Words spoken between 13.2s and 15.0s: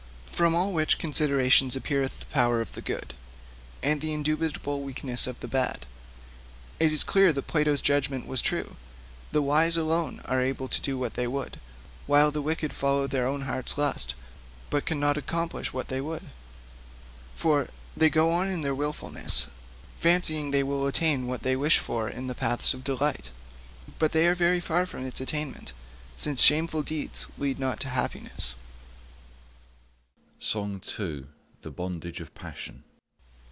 own hearts' lust, but can